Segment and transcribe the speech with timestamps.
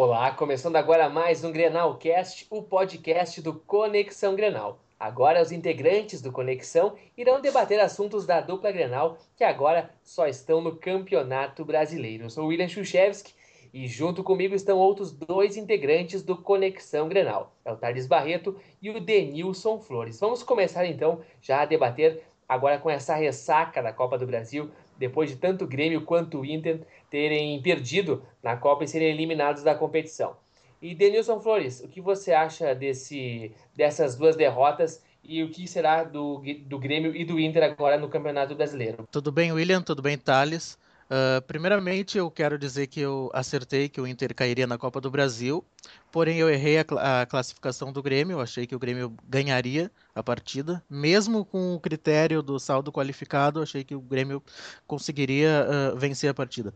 [0.00, 4.78] Olá, começando agora mais um Grenalcast, o podcast do Conexão Grenal.
[4.96, 10.60] Agora os integrantes do Conexão irão debater assuntos da dupla Grenal que agora só estão
[10.60, 12.26] no Campeonato Brasileiro.
[12.26, 13.34] Eu sou William Chuchevski
[13.74, 17.52] e junto comigo estão outros dois integrantes do Conexão Grenal.
[17.64, 20.20] É o Thales Barreto e o Denilson Flores.
[20.20, 25.28] Vamos começar então já a debater agora com essa ressaca da Copa do Brasil, depois
[25.28, 26.80] de tanto Grêmio quanto Inter
[27.10, 30.36] terem perdido na Copa e serem eliminados da competição.
[30.80, 36.04] E Denilson Flores, o que você acha desse, dessas duas derrotas e o que será
[36.04, 39.06] do, do Grêmio e do Inter agora no Campeonato Brasileiro?
[39.10, 39.82] Tudo bem, William?
[39.82, 40.78] Tudo bem, Thales?
[41.10, 45.10] Uh, primeiramente, eu quero dizer que eu acertei que o Inter cairia na Copa do
[45.10, 45.64] Brasil,
[46.12, 49.90] porém eu errei a, cl a, classificação do Grêmio, eu achei que o Grêmio ganharia
[50.14, 54.42] a partida, mesmo com o critério do saldo qualificado, eu achei que o Grêmio
[54.86, 56.74] conseguiria uh, vencer a partida.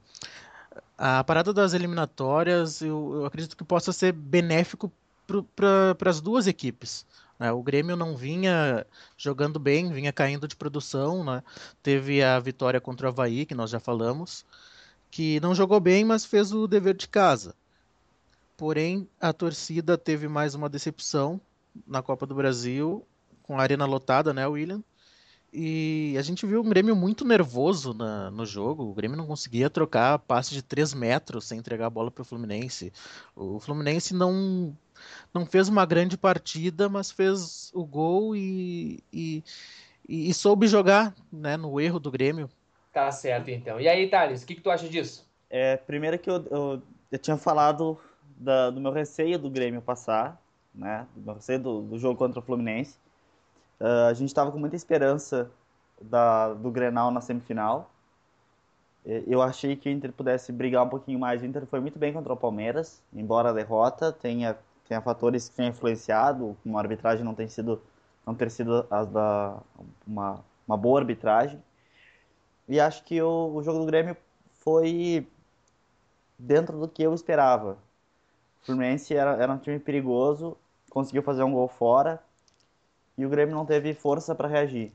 [0.97, 4.91] A parada das eliminatórias, eu, eu acredito que possa ser benéfico
[5.55, 7.05] para as duas equipes.
[7.43, 7.51] Né?
[7.51, 11.25] O Grêmio não vinha jogando bem, vinha caindo de produção.
[11.25, 11.43] Né?
[11.83, 14.45] Teve a vitória contra o Havaí, que nós já falamos,
[15.11, 17.57] que não jogou bem, mas fez o dever de casa.
[18.57, 21.41] Porém, a torcida teve mais uma decepção
[21.85, 23.05] na Copa do Brasil,
[23.43, 24.81] com a arena lotada, né, William?
[25.53, 28.85] E a gente viu um Grêmio muito nervoso na, no jogo.
[28.85, 32.25] O Grêmio não conseguia trocar passe de 3 metros sem entregar a bola para o
[32.25, 32.93] Fluminense.
[33.35, 34.77] O Fluminense não
[35.33, 39.43] não fez uma grande partida, mas fez o gol e, e,
[40.09, 42.49] e, soube jogar né, no erro do Grêmio.
[42.93, 43.81] Tá certo, então.
[43.81, 45.27] E aí, Thales, o que, que tu acha disso?
[45.49, 47.99] É, primeiro que eu, eu, eu tinha falado
[48.37, 50.41] da, do meu receio do Grêmio passar,
[50.75, 51.07] né?
[51.15, 52.97] Do meu receio do, do jogo contra o Fluminense.
[53.81, 55.51] Uh, a gente estava com muita esperança
[56.01, 57.91] da, do Grenal na semifinal.
[59.05, 61.43] Eu achei que o Inter pudesse brigar um pouquinho mais.
[61.43, 64.57] O Inter foi muito bem contra o Palmeiras, embora a derrota tenha
[64.93, 67.81] tenha fatores que tenham influenciado, como a arbitragem não tem sido
[68.27, 69.59] não ter sido as da,
[70.07, 71.61] uma, uma boa arbitragem.
[72.69, 74.17] E acho que o, o jogo do Grêmio
[74.61, 75.27] foi
[76.39, 77.79] dentro do que eu esperava.
[78.63, 80.57] O Fluminense era, era um time perigoso,
[80.91, 82.23] conseguiu fazer um gol fora
[83.19, 84.93] e o Grêmio não teve força para reagir.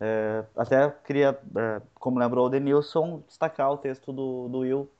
[0.00, 4.90] É, até queria, é, como lembrou o Denilson, destacar o texto do, do Will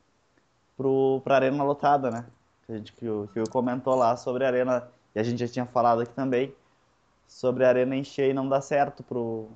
[1.25, 2.26] para a Arena Lotada, né?
[2.66, 5.38] Que, a gente, que, o, que o comentou lá sobre a arena, e a gente
[5.38, 6.54] já tinha falado aqui também,
[7.26, 9.48] sobre a arena encher e não dar certo pro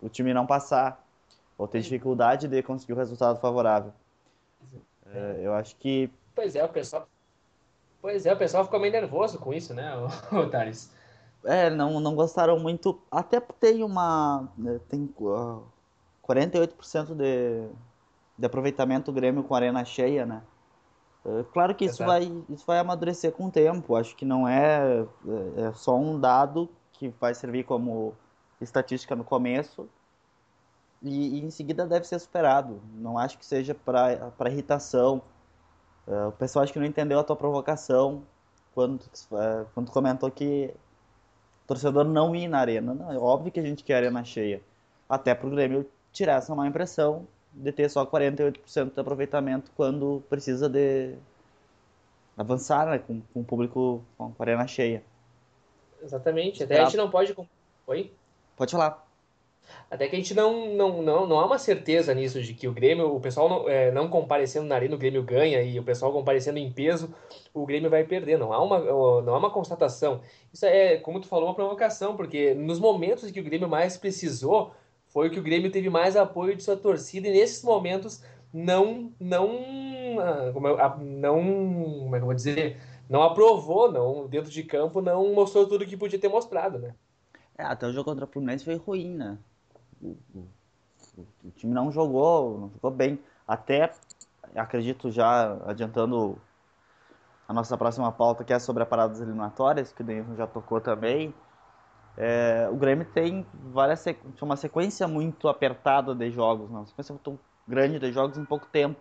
[0.00, 1.04] o time não passar,
[1.58, 3.92] ou ter dificuldade de conseguir o resultado favorável.
[5.06, 6.10] É, eu acho que.
[6.34, 7.08] Pois é, o pessoal.
[8.00, 9.92] Pois é, o pessoal ficou meio nervoso com isso, né,
[10.32, 10.90] o Thales?
[11.44, 13.00] É, não, não gostaram muito.
[13.10, 14.48] Até tem uma.
[14.56, 15.62] Né, tem uh,
[16.26, 17.68] 48% de,
[18.38, 20.42] de aproveitamento do Grêmio com a arena cheia, né?
[21.24, 23.96] É, claro que isso vai, isso vai amadurecer com o tempo.
[23.96, 25.06] Acho que não é,
[25.56, 28.14] é, é só um dado que vai servir como
[28.60, 29.88] estatística no começo
[31.02, 32.80] e, e em seguida deve ser superado.
[32.94, 35.22] Não acho que seja para irritação.
[36.06, 38.22] É, o pessoal acho que não entendeu a tua provocação
[38.74, 40.72] quando, é, quando comentou que
[41.64, 42.94] o torcedor não ir na arena.
[42.94, 44.62] Não, é óbvio que a gente quer a arena cheia.
[45.08, 50.22] Até para o Grêmio tirar essa má impressão de ter só 48% de aproveitamento quando
[50.28, 51.14] precisa de
[52.36, 55.02] avançar né, com, com o público com a arena cheia.
[56.02, 56.64] Exatamente.
[56.64, 57.34] Até a gente não pode.
[57.86, 58.12] Oi?
[58.56, 59.06] Pode falar.
[59.90, 62.72] Até que a gente não, não, não, não há uma certeza nisso de que o
[62.72, 66.12] Grêmio, o pessoal não, é, não comparecendo na arena, o Grêmio ganha e o pessoal
[66.12, 67.14] comparecendo em peso,
[67.54, 68.38] o Grêmio vai perder.
[68.38, 68.78] Não há uma,
[69.22, 70.20] não há uma constatação.
[70.52, 73.96] Isso é, como tu falou, uma provocação, porque nos momentos em que o Grêmio mais
[73.96, 74.74] precisou,
[75.12, 80.18] foi que o Grêmio teve mais apoio de sua torcida e nesses momentos não não
[80.18, 81.44] ah, como eu, não
[82.04, 82.80] como é que eu vou dizer?
[83.08, 86.94] Não aprovou não dentro de campo não mostrou tudo que podia ter mostrado né?
[87.58, 89.38] É, até o jogo contra o Fluminense foi ruim né?
[90.02, 90.48] O, o,
[91.44, 93.18] o, time não jogou não jogou bem.
[93.46, 93.92] Até
[94.56, 96.38] acredito já adiantando
[97.46, 100.46] a nossa próxima pauta que é sobre a parada das eliminatórias que o Denilson já
[100.46, 101.34] tocou também
[102.16, 104.04] é, o Grêmio tem várias
[104.40, 106.78] uma sequência muito apertada de jogos, né?
[106.78, 109.00] uma sequência muito grande de jogos em pouco tempo.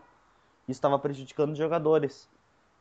[0.67, 2.29] Isso estava prejudicando os jogadores.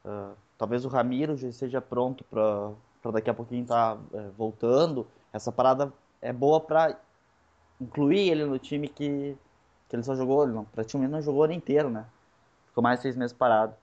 [0.04, 5.06] Uh, talvez o Ramiro já esteja pronto para daqui a pouquinho estar tá, é, voltando.
[5.32, 6.96] Essa parada é boa para
[7.80, 9.36] incluir ele no time que,
[9.88, 12.06] que ele só jogou, ele não, praticamente não jogou o ano inteiro, né?
[12.68, 13.74] Ficou mais seis meses parado.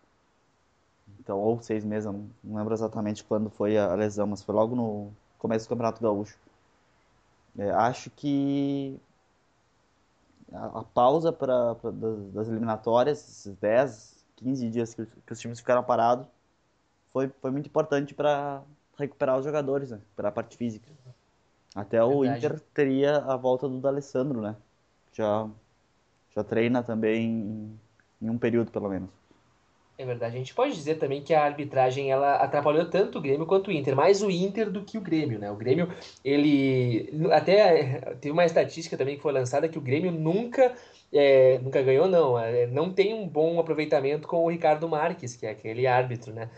[1.20, 5.12] Então, ou seis meses, não lembro exatamente quando foi a lesão, mas foi logo no
[5.48, 6.38] começo do Campeonato Gaúcho.
[7.58, 9.00] É, acho que
[10.52, 15.40] a, a pausa pra, pra das, das, eliminatórias, esses 10, 15 dias que, que os
[15.40, 16.28] times ficaram parados,
[17.12, 18.62] foi, foi muito importante para
[18.98, 19.98] recuperar os jogadores, né?
[19.98, 20.88] Recuperar a parte física.
[21.74, 22.46] Até o Verdade.
[22.46, 24.56] Inter teria a volta do D'Alessandro, né?
[25.14, 25.48] Já,
[26.36, 27.80] já treina também em,
[28.22, 29.10] em um período, pelo menos.
[30.00, 30.36] É verdade.
[30.36, 33.72] A gente pode dizer também que a arbitragem ela atrapalhou tanto o Grêmio quanto o
[33.72, 35.50] Inter, mais o Inter do que o Grêmio, né?
[35.50, 35.92] O Grêmio,
[36.24, 40.76] ele até teve uma estatística também que foi lançada que o Grêmio nunca
[41.12, 42.38] é, nunca ganhou, não.
[42.38, 46.50] É, não tem um bom aproveitamento com o Ricardo Marques, que é aquele árbitro, né?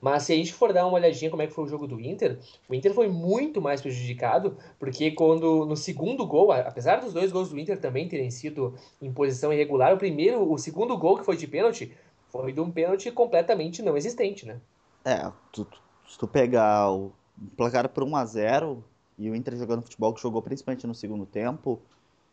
[0.00, 2.00] Mas se a gente for dar uma olhadinha como é que foi o jogo do
[2.00, 2.38] Inter,
[2.68, 7.50] o Inter foi muito mais prejudicado, porque quando no segundo gol, apesar dos dois gols
[7.50, 11.36] do Inter também terem sido em posição irregular, o primeiro, o segundo gol que foi
[11.36, 11.92] de pênalti,
[12.42, 14.60] foi de um pênalti completamente não existente, né?
[15.04, 15.78] É, tu, tu,
[16.08, 17.12] se tu pegar o
[17.56, 18.84] placar por 1 a 0
[19.18, 21.80] e o Inter jogando futebol que jogou principalmente no segundo tempo,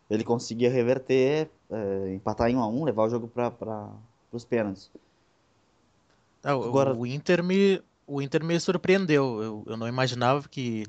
[0.09, 3.89] ele conseguia reverter, é, empatar em 1 a 1 levar o jogo para
[4.31, 4.91] os pênaltis.
[6.43, 9.41] O, Agora- o Inter me, o Inter me surpreendeu.
[9.41, 10.83] Eu, eu não imaginava que,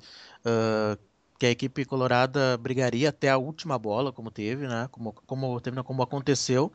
[0.45, 0.99] ah,
[1.39, 4.89] que a equipe colorada brigaria até a última bola, como teve, né?
[4.91, 6.73] Como, como teve, como aconteceu.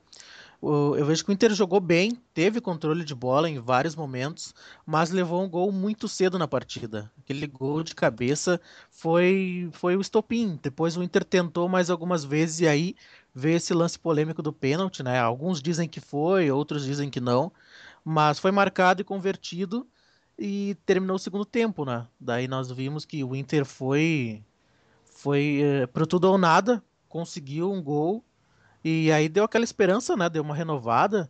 [0.61, 4.53] Eu vejo que o Inter jogou bem, teve controle de bola em vários momentos,
[4.85, 7.09] mas levou um gol muito cedo na partida.
[7.17, 8.59] Aquele gol de cabeça
[8.89, 10.59] foi, foi o estopim.
[10.61, 12.95] Depois o Inter tentou mais algumas vezes e aí
[13.33, 15.17] veio esse lance polêmico do pênalti, né?
[15.17, 17.53] Alguns dizem que foi, outros dizem que não,
[18.03, 19.87] mas foi marcado e convertido
[20.37, 22.05] e terminou o segundo tempo, né?
[22.19, 24.43] Daí nós vimos que o Inter foi
[25.05, 25.61] foi
[25.93, 28.23] pro tudo ou nada, conseguiu um gol
[28.83, 30.29] e aí deu aquela esperança, né?
[30.29, 31.29] Deu uma renovada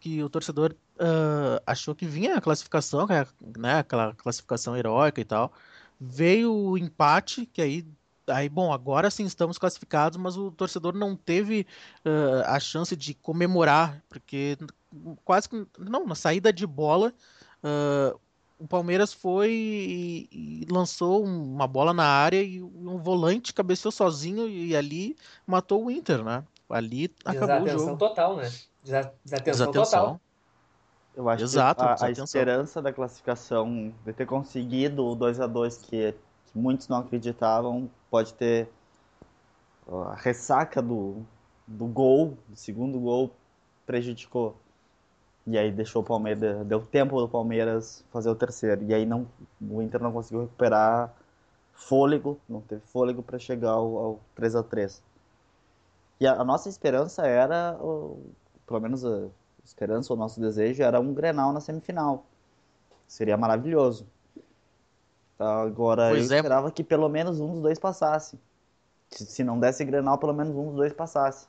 [0.00, 3.26] que o torcedor ah, achou que vinha a classificação, é,
[3.58, 3.78] né?
[3.78, 5.52] Aquela classificação heróica e tal.
[6.00, 7.86] Veio o empate, que aí
[8.28, 11.66] Aí, bom, agora sim estamos classificados, mas o torcedor não teve
[12.04, 14.58] ah, a chance de comemorar, porque
[15.24, 15.66] quase que.
[15.78, 17.14] Não, na saída de bola,
[17.62, 18.16] ah,
[18.58, 24.48] o Palmeiras foi e, e lançou uma bola na área e um volante cabeceou sozinho
[24.48, 25.16] e ali
[25.46, 26.44] matou o Inter, né?
[26.68, 27.98] Ali acabou o Desatenção jogo.
[27.98, 28.42] total, né?
[28.82, 29.82] Desa- Desatenção total.
[29.82, 30.20] Desatenção.
[31.14, 32.24] Eu acho Exato, que a, a desatenção.
[32.24, 37.90] esperança da classificação, de ter conseguido o 2 a 2 que, que muitos não acreditavam,
[38.10, 38.68] pode ter
[39.88, 41.22] a ressaca do,
[41.66, 43.30] do gol, do segundo gol,
[43.86, 44.56] prejudicou.
[45.46, 48.82] E aí deixou o Palmeiras, deu tempo do Palmeiras fazer o terceiro.
[48.84, 49.26] E aí não,
[49.60, 51.14] o Inter não conseguiu recuperar
[51.72, 55.00] fôlego, não teve fôlego para chegar ao, ao 3 a 3
[56.20, 58.32] E a, a nossa esperança era, o-
[58.66, 59.28] pelo menos a
[59.64, 62.26] esperança, o nosso desejo era um Grenal na semifinal.
[63.08, 64.06] Seria maravilhoso.
[65.38, 66.36] Agora Pois eu é.
[66.36, 68.38] esperava que pelo menos um dos dois passasse.
[69.10, 71.48] Se, não desse Grenal, pelo menos um dos dois passasse.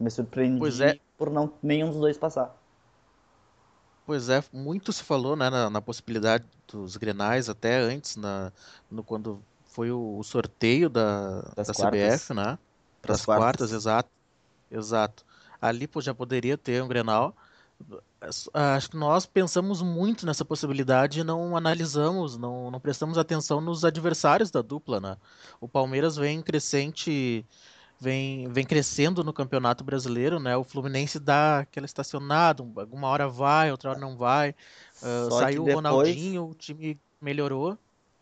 [0.00, 1.00] Me surpreendi é.
[1.18, 2.56] por não nenhum dos dois passar.
[4.04, 8.52] Pois é, muito se falou, né, na, na possibilidade dos Grenais até antes, na,
[8.90, 12.22] no, quando foi o, o sorteio da, Das da quartas.
[12.22, 12.58] CBF, né?
[13.00, 13.72] Para as quartas, quartas.
[13.72, 14.10] exato.
[14.70, 15.24] Exato.
[15.60, 17.34] Ali pô, já poderia ter um Grenal.
[18.52, 23.84] Acho que nós pensamos muito nessa possibilidade e não analisamos, não, não prestamos atenção nos
[23.84, 25.16] adversários da dupla, né?
[25.60, 27.46] O Palmeiras vem crescente,
[28.00, 30.56] vem, vem crescendo no Campeonato Brasileiro, né?
[30.56, 34.52] O Fluminense dá aquela estacionada, um- alguma hora vai, outra hora não vai.
[34.52, 37.78] Que saiu o Ronaldinho, o time melhorou.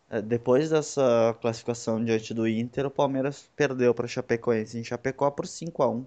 [0.09, 5.47] É, Depois dessa classificação diante do Inter, o Palmeiras perdeu para Chapecoense em Chapecó por
[5.47, 6.05] 5 a 1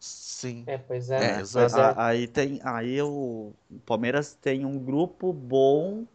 [0.00, 0.66] Sim.
[0.66, 1.40] É, pois É, é.
[1.40, 1.74] exato.
[1.74, 1.98] Pois é.
[2.00, 3.52] A- Aí tem, aí o
[3.84, 6.06] Palmeiras tem um grupo bom,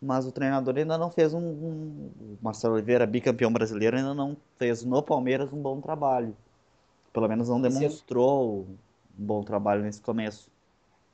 [0.00, 4.36] mas o treinador ainda não fez um, um- o Marcelo Oliveira, bicampeão brasileiro, ainda não
[4.58, 6.36] fez no Palmeiras um bom trabalho.
[7.12, 8.78] Pelo menos não demonstrou um
[9.26, 10.50] bom trabalho nesse começo.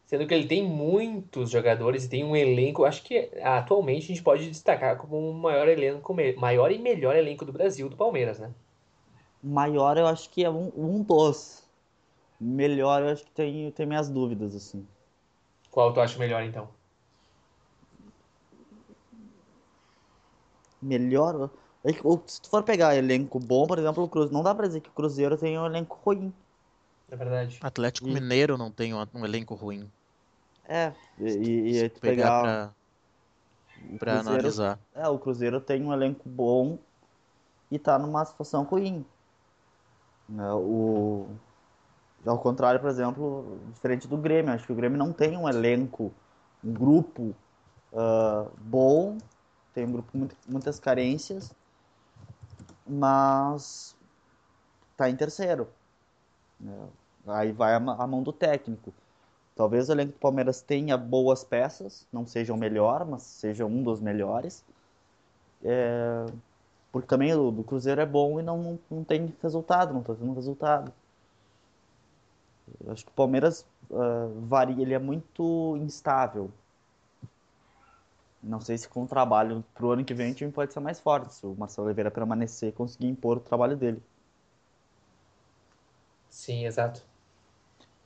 [0.07, 4.23] Sendo que ele tem muitos jogadores e tem um elenco, acho que atualmente a gente
[4.23, 8.55] pode destacar como o maior elenco, maior e melhor elenco do Brasil, do Palmeiras, né?
[9.43, 11.65] Maior eu acho que é um, um dos.
[12.41, 14.87] Melhor eu acho que tem, tem minhas dúvidas, assim.
[15.71, 16.69] Qual tu acha melhor, então?
[20.81, 21.51] Melhor.
[21.85, 21.93] é
[22.27, 24.35] Se tu for pegar elenco bom, por exemplo, o Cruzeiro.
[24.35, 26.33] Não dá pra dizer que o Cruzeiro tem um elenco ruim.
[27.11, 27.59] Na verdade.
[27.63, 29.91] Atlético E- Mineiro não tem um, um elenco ruim.
[30.69, 32.75] É, e, e, e tu pegar pegar pra,
[33.99, 34.79] Cruzeiro, analisar.
[34.95, 36.79] é, o Cruzeiro tem um elenco bom
[37.71, 39.05] e tá numa situação ruim.
[40.29, 41.29] Né, O,
[42.27, 46.13] ao contrário, por exemplo, diferente do Grêmio, acho que o Grêmio não tem um elenco,
[46.65, 47.35] um grupo
[47.95, 49.19] ah, bom,
[49.75, 51.55] tem um grupo com muito- muitas carências,
[52.87, 53.97] mas
[54.97, 55.69] tá em terceiro.
[56.61, 56.89] né?
[57.27, 58.93] Aí vai a, a mão do técnico.
[59.57, 63.83] Talvez o elenco do Palmeiras tenha boas peças, não seja o melhor, mas seja um
[63.83, 64.63] dos melhores.
[65.65, 66.27] É,
[66.93, 70.35] porque também o do Cruzeiro é bom e não, não tem resultado, não está tendo
[70.35, 70.93] resultado.
[72.85, 76.51] Eu acho que o Palmeiras uh, varia, ele é muito instável.
[78.43, 81.01] Não sei se com o trabalho pro ano que vem o time pode ser mais
[81.01, 84.03] forte, se o Marcelo Oliveira permanecer e conseguir impor o trabalho dele.
[86.29, 87.03] Sim, exato.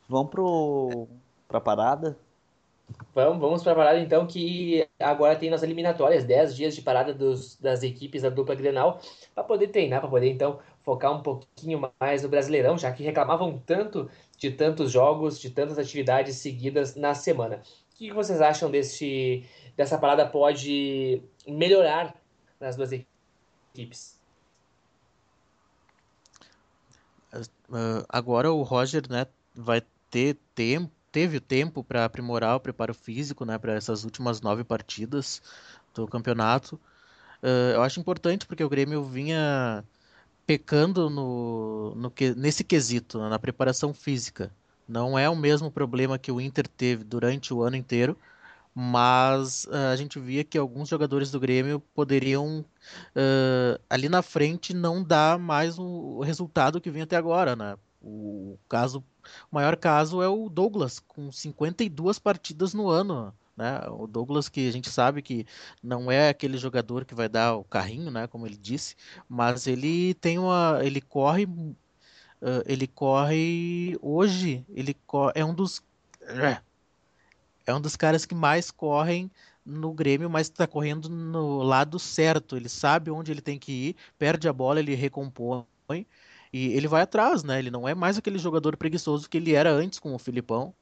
[0.08, 1.08] Vamos pro,
[1.50, 2.16] pra parada?
[3.14, 7.12] Vamos, vamos para a parada então, que agora tem nas eliminatórias, 10 dias de parada
[7.12, 9.00] dos, das equipes da dupla Grenal,
[9.34, 13.60] para poder treinar, para poder então focar um pouquinho mais no Brasileirão, já que reclamavam
[13.66, 17.62] tanto de tantos jogos, de tantas atividades seguidas na semana.
[17.92, 19.44] O que vocês acham desse,
[19.76, 22.14] dessa parada pode melhorar
[22.58, 24.18] nas duas equipes?
[27.32, 32.94] Uh, agora o Roger né, vai ter tempo teve o tempo para aprimorar o preparo
[32.94, 35.42] físico, né, para essas últimas nove partidas
[35.94, 36.76] do campeonato.
[37.42, 39.84] Uh, eu acho importante porque o Grêmio vinha
[40.46, 44.52] pecando no, no que, nesse quesito, né, na preparação física.
[44.88, 48.16] Não é o mesmo problema que o Inter teve durante o ano inteiro,
[48.74, 54.74] mas uh, a gente via que alguns jogadores do Grêmio poderiam uh, ali na frente
[54.74, 57.76] não dar mais o resultado que vinha até agora, né?
[58.02, 59.04] O caso
[59.50, 63.34] o maior caso é o Douglas, com 52 partidas no ano.
[63.56, 63.80] Né?
[63.90, 65.46] O Douglas, que a gente sabe que
[65.82, 68.26] não é aquele jogador que vai dar o carrinho, né?
[68.26, 68.96] como ele disse,
[69.28, 70.80] mas ele tem uma.
[70.82, 71.46] ele corre.
[72.64, 75.82] Ele corre hoje, ele corre, é um dos.
[77.66, 79.30] É um dos caras que mais correm
[79.64, 82.56] no Grêmio, mas está correndo no lado certo.
[82.56, 85.66] Ele sabe onde ele tem que ir, perde a bola, ele recompõe
[86.52, 87.58] e ele vai atrás, né?
[87.58, 90.74] Ele não é mais aquele jogador preguiçoso que ele era antes com o Filipão.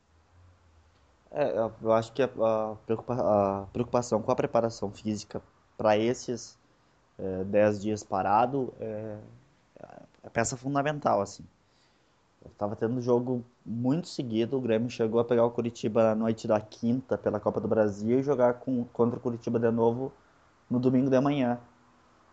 [1.30, 5.42] É, eu acho que a, a preocupação com a preparação física
[5.76, 6.58] para esses
[7.46, 9.18] 10 é, dias parado é,
[10.24, 11.44] é peça fundamental, assim.
[12.46, 16.60] Estava tendo jogo muito seguido, o Grêmio chegou a pegar o Curitiba na noite da
[16.60, 20.12] quinta pela Copa do Brasil e jogar com, contra o Curitiba de novo
[20.70, 21.60] no domingo de manhã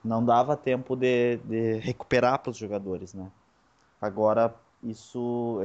[0.05, 3.29] não dava tempo de, de recuperar para os jogadores, né?
[3.99, 5.59] Agora isso,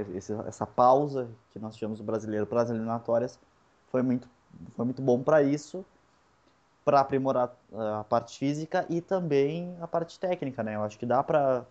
[0.46, 3.38] essa pausa que nós tivemos no brasileiro para as eliminatórias
[3.90, 4.26] foi muito,
[4.74, 5.84] foi muito bom para isso,
[6.84, 7.54] para aprimorar
[7.98, 10.76] a parte física e também a parte técnica, né?
[10.76, 11.66] Eu acho que dá para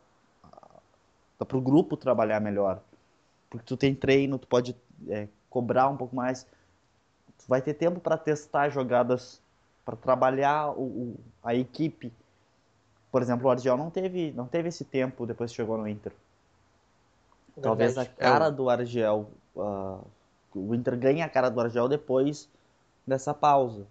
[1.39, 2.81] dá para o grupo trabalhar melhor,
[3.49, 4.75] porque tu tem treino, tu pode
[5.07, 6.43] é, cobrar um pouco mais,
[7.37, 9.41] tu vai ter tempo para testar jogadas,
[9.85, 12.13] para trabalhar o, o, a equipe
[13.11, 16.11] por exemplo, o Argel não teve, não teve esse tempo depois que chegou no Inter.
[17.55, 17.61] Verdade.
[17.61, 18.51] Talvez a cara é.
[18.51, 20.05] do Argel, uh,
[20.53, 22.47] o Inter ganha a cara do Argel depois
[23.05, 23.85] dessa pausa.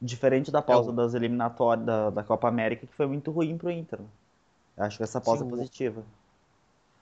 [0.00, 3.70] Diferente da pausa é das eliminatórias da, da Copa América, que foi muito ruim pro
[3.70, 4.00] Inter.
[4.76, 6.04] Acho que essa pausa Sim, é positiva.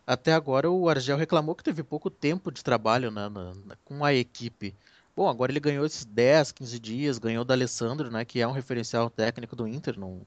[0.07, 4.05] Até agora o Argel reclamou que teve pouco tempo de trabalho né, na, na, com
[4.05, 4.75] a equipe.
[5.15, 8.53] Bom, agora ele ganhou esses 10, 15 dias, ganhou da Alessandro, né, que é um
[8.53, 10.23] referencial técnico do Inter, não,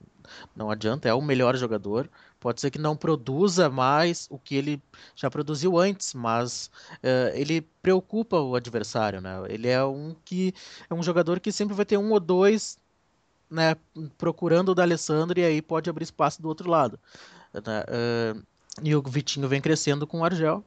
[0.55, 2.07] não adianta, é o melhor jogador.
[2.39, 4.79] Pode ser que não produza mais o que ele
[5.15, 9.31] já produziu antes, mas uh, ele preocupa o adversário, né?
[9.49, 10.53] Ele é um que
[10.87, 12.77] é um jogador que sempre vai ter um ou dois,
[13.49, 13.75] né,
[14.19, 16.99] procurando o da Alessandro e aí pode abrir espaço do outro lado.
[17.55, 18.39] Uh,
[18.83, 20.63] e o Vitinho vem crescendo com o Argel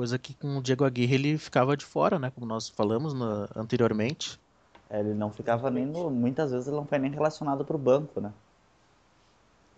[0.00, 2.32] coisa que com o Diego Aguirre ele ficava de fora, né?
[2.34, 4.40] Como nós falamos no, anteriormente.
[4.88, 7.78] É, ele não ficava nem no, muitas vezes ele não foi nem relacionado para o
[7.78, 8.32] banco, né?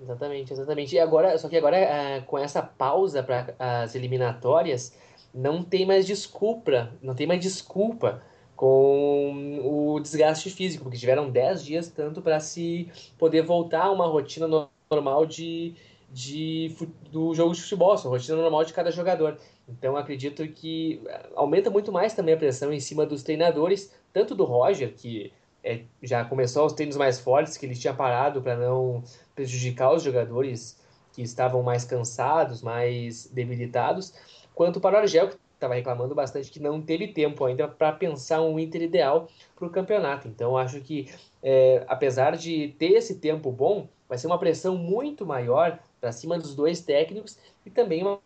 [0.01, 0.95] Exatamente, exatamente.
[0.95, 4.97] E agora, só que agora é, com essa pausa para as eliminatórias,
[5.35, 8.23] não tem mais desculpa, não tem mais desculpa
[8.55, 12.89] com o desgaste físico, porque tiveram 10 dias tanto para se
[13.19, 14.47] poder voltar a uma rotina
[14.89, 15.75] normal de,
[16.13, 16.77] de,
[17.11, 19.37] do jogo de futebol, a rotina normal de cada jogador.
[19.69, 24.35] Então acredito que eh, aumenta muito mais também a pressão em cima dos treinadores, tanto
[24.35, 28.57] do Roger, que é, já começou os treinos mais fortes, que ele tinha parado para
[28.57, 29.03] não
[29.35, 30.81] prejudicar os jogadores
[31.13, 34.15] que estavam mais cansados, mais debilitados,
[34.55, 38.43] quanto para o Argel, que estava reclamando bastante que não teve tempo ainda para pensar
[38.43, 40.27] um Inter ideal para o campeonato.
[40.27, 41.09] Então acho que,
[41.43, 46.39] é, apesar de ter esse tempo bom, vai ser uma pressão muito maior para cima
[46.39, 48.19] dos dois técnicos e também uma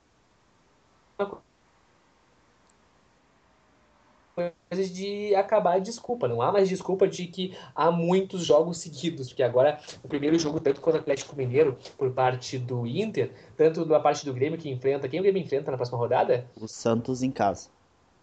[4.37, 6.29] coisa de acabar a desculpa.
[6.29, 10.61] Não há mais desculpa de que há muitos jogos seguidos, porque agora o primeiro jogo,
[10.61, 14.69] tanto contra o Atlético Mineiro, por parte do Inter, tanto da parte do Grêmio que
[14.69, 15.09] enfrenta.
[15.09, 16.47] Quem o Grêmio enfrenta na próxima rodada?
[16.61, 17.69] O Santos em casa.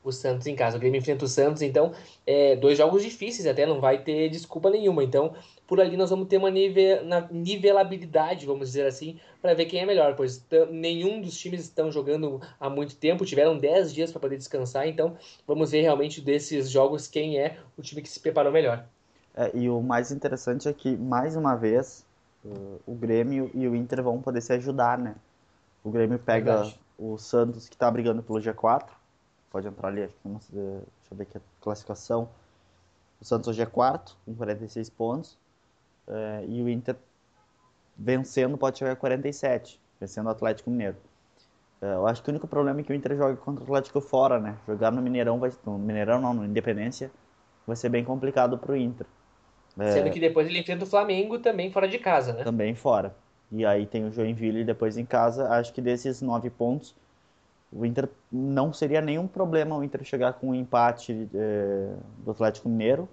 [0.03, 0.77] O Santos em casa.
[0.77, 1.93] O Grêmio enfrenta o Santos, então,
[2.25, 5.03] é, dois jogos difíceis até, não vai ter desculpa nenhuma.
[5.03, 5.33] Então,
[5.67, 10.15] por ali nós vamos ter uma nivelabilidade, vamos dizer assim, para ver quem é melhor,
[10.15, 14.87] pois nenhum dos times estão jogando há muito tempo, tiveram 10 dias para poder descansar,
[14.87, 15.17] então
[15.47, 18.85] vamos ver realmente desses jogos quem é o time que se preparou melhor.
[19.35, 22.05] É, e o mais interessante é que, mais uma vez,
[22.85, 25.15] o Grêmio e o Inter vão poder se ajudar, né?
[25.83, 26.79] O Grêmio pega Verdade.
[26.99, 28.85] o Santos, que está brigando pelo G4,
[29.53, 30.81] pode entrar ali, acho que não sei, deixa
[31.11, 32.27] eu ver aqui a classificação.
[33.21, 35.37] O Santos hoje é quarto, com 46 pontos.
[36.07, 36.95] É, e o Inter
[37.95, 40.97] vencendo pode chegar a 47, vencendo o Atlético Mineiro.
[41.79, 44.01] É, eu acho que o único problema é que o Inter joga contra o Atlético
[44.01, 44.57] fora, né?
[44.67, 47.11] Jogar no Mineirão, vai, no Mineirão não, no Independência,
[47.67, 49.05] vai ser bem complicado pro Inter.
[49.77, 52.43] É, Sendo que depois ele enfrenta o Flamengo também fora de casa, né?
[52.43, 53.15] Também fora.
[53.51, 55.47] E aí tem o Joinville depois em casa.
[55.49, 56.95] Acho que desses nove pontos,
[57.75, 62.69] o Inter não seria nenhum problema o Inter chegar com um empate é, do Atlético
[62.69, 63.09] Mineiro.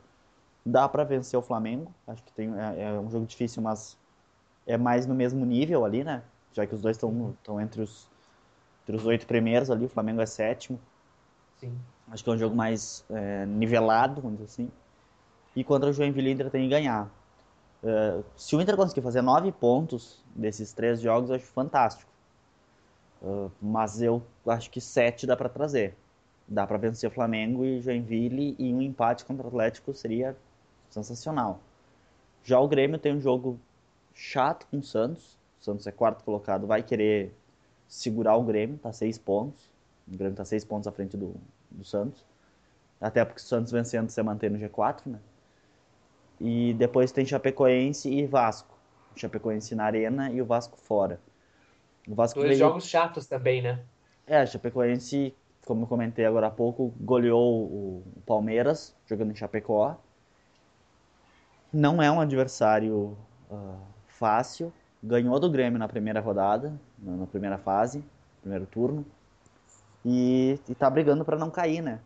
[0.65, 1.93] Dá para vencer o Flamengo.
[2.07, 3.97] Acho que tem, é, é, um jogo difícil, mas
[4.67, 6.23] é mais no mesmo nível ali, né?
[6.53, 8.09] Já que os dois estão entre os
[8.83, 9.87] entre os oito primeiros ali.
[9.87, 10.79] O Flamengo é sétimo.
[11.59, 11.73] Sim.
[12.11, 14.71] Acho que é um jogo mais é, nivelado, vamos dizer assim.
[15.55, 17.09] E contra o Joinville, o Inter tem que ganhar.
[17.83, 22.10] Uh, se o Inter conseguir fazer nove pontos desses três jogos, eu acho fantástico.
[23.23, 25.95] Uh, mas eu acho que sete dá para trazer.
[26.49, 30.37] Dá para vencer o Flamengo e Joinville e um empate contra o Atlético seria
[30.89, 31.61] sensacional.
[32.43, 33.61] Já o Grêmio tem um jogo
[34.15, 35.39] chato com o Santos.
[35.61, 37.35] O Santos é quarto colocado, vai querer
[37.87, 39.71] segurar o Grêmio, tá seis pontos.
[40.09, 41.35] O Grêmio tá seis pontos à frente do,
[41.71, 42.25] do Santos.
[43.01, 45.19] Até porque o Santos vencendo você mantém no G4, né?
[46.41, 48.77] E depois tem Chapecoense e Vasco.
[49.15, 51.21] O Chapecoense na arena e o Vasco fora.
[52.11, 52.59] O Vasco Dois veio...
[52.59, 53.79] jogos chatos também, né?
[54.27, 55.33] É, a Chapecoense,
[55.65, 59.97] como eu comentei agora há pouco, goleou o Palmeiras, jogando em Chapecó.
[61.73, 63.17] Não é um adversário
[63.49, 64.73] uh, fácil.
[65.01, 68.05] Ganhou do Grêmio na primeira rodada, na primeira fase,
[68.41, 69.07] primeiro turno.
[70.05, 72.01] E, e tá brigando para não cair, né?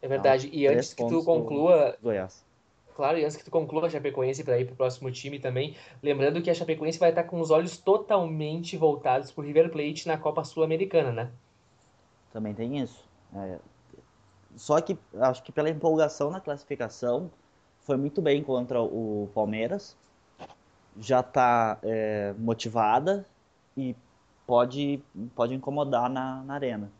[0.00, 0.46] É verdade.
[0.46, 1.96] Então, e antes que tu conclua.
[2.02, 2.43] Goiás.
[2.94, 5.76] Claro, e antes que tu conclua a Chapecoense para ir para o próximo time também,
[6.00, 10.06] lembrando que a Chapecoense vai estar com os olhos totalmente voltados para o River Plate
[10.06, 11.30] na Copa Sul-Americana, né?
[12.32, 13.04] Também tem isso.
[13.34, 13.58] É...
[14.54, 17.30] Só que acho que pela empolgação na classificação,
[17.80, 19.96] foi muito bem contra o Palmeiras,
[20.98, 23.26] já está é, motivada
[23.76, 23.96] e
[24.46, 25.02] pode,
[25.34, 26.90] pode incomodar na, na arena.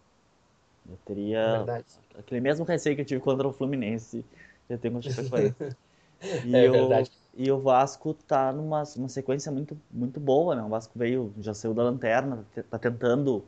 [0.89, 4.25] Eu teria é aquele mesmo receio que eu tive contra o Fluminense,
[4.69, 5.77] eu tenho Chapecoense.
[6.45, 7.05] E, é o,
[7.37, 10.63] e o Vasco tá numa uma sequência muito, muito boa, né?
[10.63, 13.45] O Vasco veio, já saiu da lanterna, tá tentando.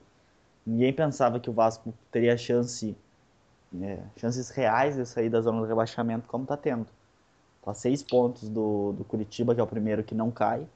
[0.66, 2.96] Ninguém pensava que o Vasco teria chance,
[3.72, 6.86] né, chances reais de sair da zona do rebaixamento, como tá tendo.
[7.62, 10.66] Tá seis pontos do, do Curitiba, que é o primeiro que não cai.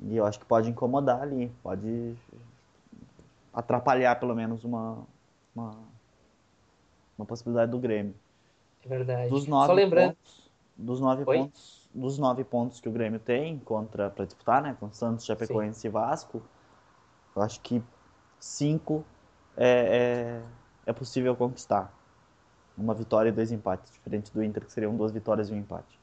[0.00, 2.14] E eu acho que pode incomodar ali, pode
[3.52, 4.98] atrapalhar pelo menos uma,
[5.54, 5.76] uma,
[7.18, 8.14] uma possibilidade do Grêmio.
[8.84, 9.30] É verdade.
[9.30, 10.14] Dos nove Só lembrando.
[10.14, 10.47] Pontos,
[10.78, 11.38] dos nove Oi?
[11.38, 15.80] pontos, dos nove pontos que o Grêmio tem contra para disputar, né, com Santos, Chapecoense
[15.80, 15.88] Sim.
[15.88, 16.40] e Vasco,
[17.34, 17.82] eu acho que
[18.38, 19.04] cinco
[19.56, 20.40] é,
[20.86, 21.92] é, é, possível conquistar.
[22.76, 25.98] Uma vitória e dois empates, diferente do Inter, que seriam duas vitórias e um empate.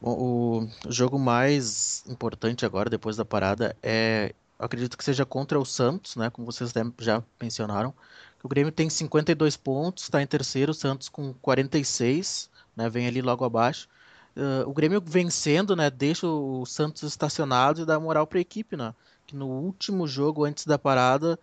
[0.00, 4.34] Bom, o jogo mais importante agora, depois da parada, é.
[4.58, 6.30] Acredito que seja contra o Santos, né?
[6.30, 7.92] Como vocês já mencionaram.
[8.42, 12.88] O Grêmio tem 52 pontos, está em terceiro, o Santos com 46, né?
[12.88, 13.88] Vem ali logo abaixo.
[14.36, 15.90] Uh, o Grêmio vencendo, né?
[15.90, 18.94] Deixa o Santos estacionado e dá moral para a equipe, né?
[19.32, 21.38] Que no último jogo antes da parada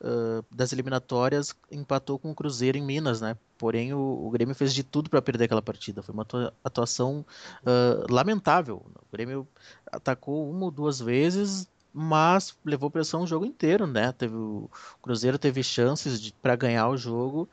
[0.00, 3.36] uh, das eliminatórias empatou com o Cruzeiro em Minas, né?
[3.58, 6.02] Porém, o, o Grêmio fez de tudo para perder aquela partida.
[6.02, 6.26] Foi uma
[6.64, 7.24] atuação
[7.62, 8.76] uh, lamentável.
[8.76, 9.46] O Grêmio
[9.92, 14.10] atacou uma ou duas vezes, mas levou pressão o jogo inteiro, né?
[14.12, 14.70] Teve, o
[15.02, 17.48] Cruzeiro teve chances para ganhar o jogo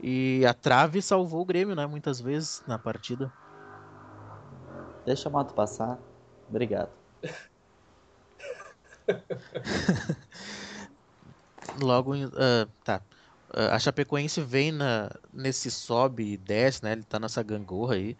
[0.00, 1.86] e a trave salvou o Grêmio, né?
[1.86, 3.30] Muitas vezes na partida.
[5.04, 5.98] Deixa a moto passar.
[6.48, 6.90] Obrigado.
[11.80, 13.00] Logo, uh, tá.
[13.50, 16.92] Uh, a Chapecoense vem na, nesse sobe e desce, né?
[16.92, 18.16] Ele tá nessa gangorra aí.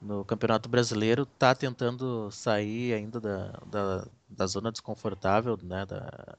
[0.00, 5.86] no Campeonato Brasileiro, está tentando sair ainda da, da, da, zona desconfortável, né?
[5.86, 6.36] Da,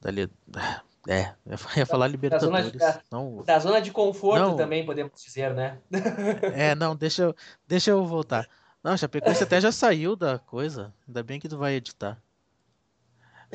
[0.00, 0.10] da,
[1.08, 2.72] é, eu ia falar Libertadores.
[2.72, 5.78] Da zona de, não, da zona de conforto não, também, podemos dizer, né?
[6.54, 8.48] é, não, deixa eu, deixa eu voltar.
[8.82, 10.92] Não, a Chapecoense até já saiu da coisa.
[11.08, 12.20] Ainda bem que tu vai editar.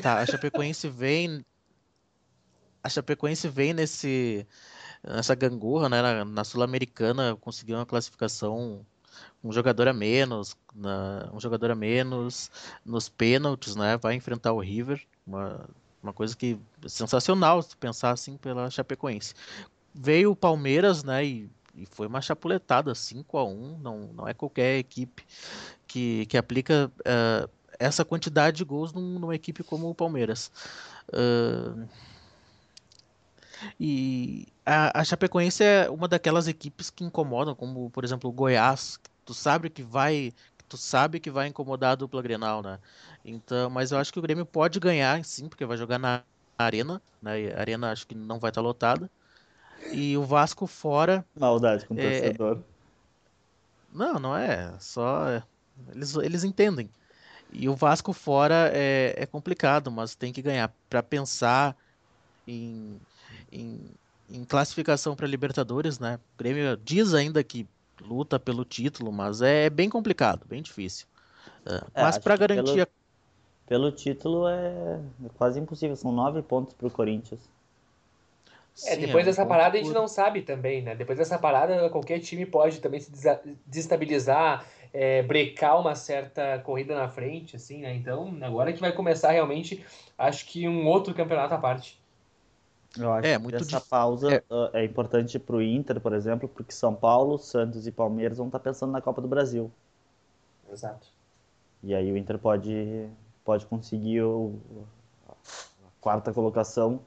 [0.02, 1.46] Tá, a Chapecoense vem.
[2.84, 4.46] A Chapecoense vem nesse.
[5.04, 6.02] Nessa gangorra, né?
[6.02, 8.86] Na, na Sul-Americana conseguiu uma classificação
[9.44, 12.52] um jogador a menos, na, um jogador a menos
[12.86, 13.98] nos pênaltis, né?
[13.98, 15.66] Vai enfrentar o River, uma,
[16.04, 19.34] uma coisa que é sensacional se pensar assim pela Chapecoense.
[19.94, 21.26] Veio o Palmeiras, né?
[21.26, 25.26] E, e foi uma chapuletada, 5 a 1 não, não é qualquer equipe
[25.88, 30.52] que, que aplica uh, essa quantidade de gols num, numa equipe como o Palmeiras.
[31.08, 31.88] Uh,
[33.80, 39.00] e a, a Chapecoense é uma daquelas equipes que incomodam, como por exemplo o Goiás,
[39.26, 40.34] tu sabe que vai,
[40.68, 42.80] tu sabe que vai incomodar a dupla Grenal, né?
[43.24, 46.22] Então, mas eu acho que o Grêmio pode ganhar, sim, porque vai jogar na
[46.58, 47.54] arena, né?
[47.56, 49.10] A arena acho que não vai estar lotada.
[49.92, 51.26] E o Vasco fora.
[51.38, 52.20] Maldade com o é...
[52.20, 52.60] torcedor.
[53.94, 54.74] Não, não é.
[54.80, 55.42] Só
[55.94, 56.90] eles, eles entendem.
[57.52, 61.76] E o Vasco fora é, é complicado, mas tem que ganhar para pensar
[62.48, 63.00] em,
[63.52, 63.80] em,
[64.30, 66.20] em classificação para Libertadores, né?
[66.36, 67.68] O Grêmio diz ainda que
[68.02, 71.08] luta pelo título, mas é bem complicado, bem difícil.
[71.66, 72.86] É, é mas para garantir.
[72.86, 72.88] Pelo,
[73.68, 77.42] pelo, título é, é quase impossível, são nove pontos para o Corinthians.
[78.86, 80.96] É, depois é um dessa parada a gente não sabe também, né?
[80.96, 83.12] Depois dessa parada, qualquer time pode também se
[83.66, 87.96] desestabilizar, é, brecar uma certa corrida na frente, assim, né?
[87.96, 89.86] Então, agora que vai começar realmente,
[90.18, 92.00] acho que um outro campeonato à parte.
[92.98, 96.50] Eu acho é, que essa pausa é, uh, é importante para o Inter, por exemplo,
[96.50, 99.72] porque São Paulo, Santos e Palmeiras vão estar tá pensando na Copa do Brasil.
[100.72, 101.08] Exato.
[101.84, 103.08] E aí o Inter pode,
[103.46, 104.56] pode conseguir o,
[105.28, 105.34] a
[106.02, 107.00] quarta colocação,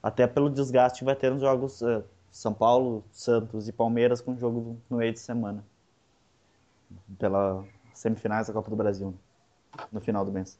[0.00, 4.38] até pelo desgaste que vai ter nos jogos uh, São Paulo, Santos e Palmeiras com
[4.38, 5.64] jogo no meio de semana.
[7.18, 9.12] Pela semifinais da Copa do Brasil,
[9.90, 10.56] no final do mês.